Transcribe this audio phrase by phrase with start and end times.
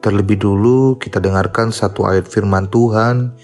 [0.00, 3.36] terlebih dulu kita dengarkan satu ayat firman Tuhan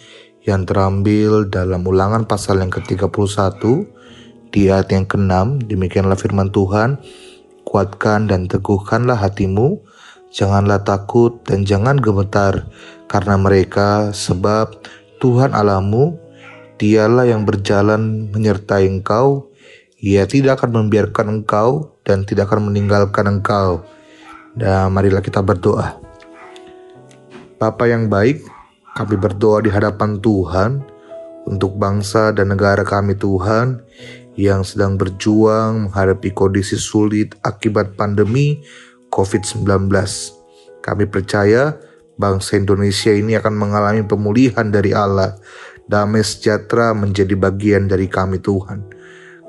[0.43, 3.63] yang terambil dalam ulangan pasal yang ke-31
[4.53, 6.99] di ayat yang ke-6 demikianlah firman Tuhan
[7.63, 9.81] kuatkan dan teguhkanlah hatimu
[10.33, 12.67] janganlah takut dan jangan gemetar
[13.07, 14.73] karena mereka sebab
[15.21, 16.19] Tuhan Allahmu
[16.83, 19.55] dialah yang berjalan menyertai engkau.
[20.03, 23.87] Ia tidak akan membiarkan engkau dan tidak akan meninggalkan engkau.
[24.59, 26.12] Dan marilah kita berdoa
[27.63, 28.43] Bapa yang baik
[28.99, 30.83] kami berdoa di hadapan Tuhan
[31.47, 33.79] untuk bangsa dan negara kami Tuhan
[34.35, 38.59] yang sedang berjuang menghadapi kondisi sulit akibat pandemi
[39.15, 39.87] COVID-19.
[40.83, 41.79] Kami percaya
[42.19, 45.39] bangsa Indonesia ini akan mengalami pemulihan dari Allah.
[45.87, 48.91] Damai sejahtera menjadi bagian dari kami Tuhan.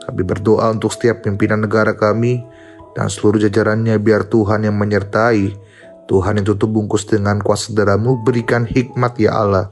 [0.05, 2.45] Kami berdoa untuk setiap pimpinan negara kami
[2.93, 5.62] dan seluruh jajarannya biar Tuhan yang menyertai
[6.07, 9.71] Tuhan yang tutup bungkus dengan kuasa darahmu berikan hikmat ya Allah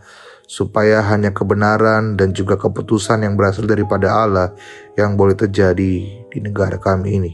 [0.51, 4.51] supaya hanya kebenaran dan juga keputusan yang berasal daripada Allah
[4.99, 7.33] yang boleh terjadi di negara kami ini.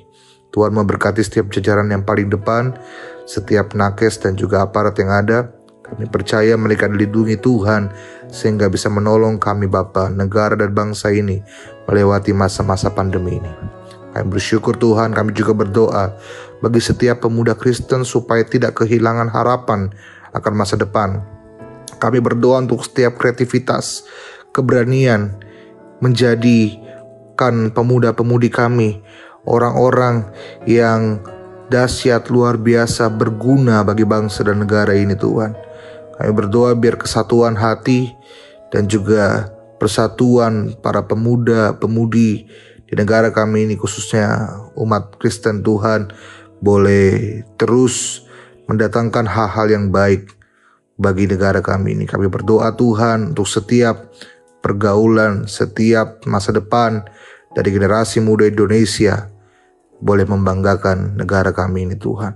[0.53, 2.77] Tuhan memberkati setiap jajaran yang paling depan,
[3.25, 5.49] setiap nakes dan juga aparat yang ada.
[5.81, 7.89] Kami percaya mereka dilindungi Tuhan
[8.29, 11.41] sehingga bisa menolong kami Bapa, negara dan bangsa ini
[11.89, 13.53] melewati masa-masa pandemi ini.
[14.17, 16.17] Kami bersyukur Tuhan, kami juga berdoa
[16.57, 19.93] bagi setiap pemuda Kristen supaya tidak kehilangan harapan
[20.33, 21.21] akan masa depan.
[22.01, 24.09] Kami berdoa untuk setiap kreativitas,
[24.49, 25.37] keberanian
[26.01, 29.05] menjadikan pemuda-pemudi kami
[29.45, 30.33] orang-orang
[30.65, 31.21] yang
[31.69, 35.53] dahsyat luar biasa berguna bagi bangsa dan negara ini Tuhan.
[36.17, 38.17] Kami berdoa biar kesatuan hati
[38.73, 42.49] dan juga persatuan para pemuda-pemudi
[42.87, 44.47] di negara kami ini khususnya
[44.79, 46.07] umat Kristen Tuhan
[46.63, 48.23] boleh terus
[48.71, 50.31] mendatangkan hal-hal yang baik
[50.95, 52.05] bagi negara kami ini.
[52.07, 54.07] Kami berdoa Tuhan untuk setiap
[54.63, 57.03] pergaulan, setiap masa depan
[57.53, 59.29] dari generasi muda Indonesia
[59.99, 62.33] boleh membanggakan negara kami ini Tuhan.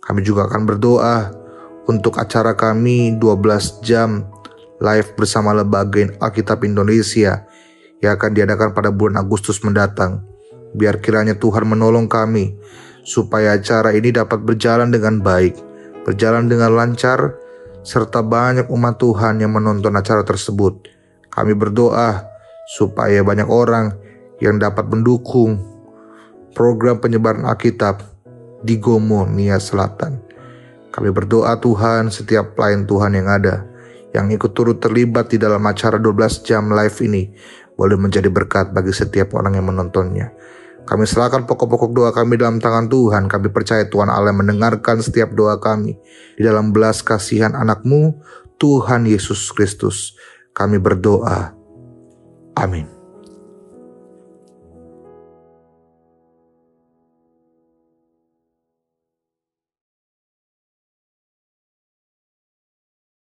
[0.00, 1.34] Kami juga akan berdoa
[1.90, 4.22] untuk acara kami 12 jam
[4.80, 7.44] live bersama Lembaga Alkitab Indonesia
[8.00, 10.24] yang akan diadakan pada bulan Agustus mendatang.
[10.72, 12.56] Biar kiranya Tuhan menolong kami
[13.04, 15.56] supaya acara ini dapat berjalan dengan baik,
[16.04, 17.36] berjalan dengan lancar,
[17.80, 20.88] serta banyak umat Tuhan yang menonton acara tersebut.
[21.30, 22.26] Kami berdoa
[22.76, 23.94] supaya banyak orang
[24.40, 25.60] yang dapat mendukung
[26.56, 28.02] program penyebaran Alkitab
[28.60, 30.20] di Gomo, Nia Selatan.
[30.90, 33.70] Kami berdoa Tuhan setiap pelayan Tuhan yang ada
[34.10, 37.30] yang ikut turut terlibat di dalam acara 12 jam live ini
[37.80, 40.36] boleh menjadi berkat bagi setiap orang yang menontonnya.
[40.84, 43.24] Kami serahkan pokok-pokok doa kami dalam tangan Tuhan.
[43.24, 45.96] Kami percaya Tuhan Allah mendengarkan setiap doa kami.
[46.36, 48.20] Di dalam belas kasihan anakmu,
[48.60, 50.12] Tuhan Yesus Kristus.
[50.52, 51.56] Kami berdoa.
[52.60, 52.99] Amin.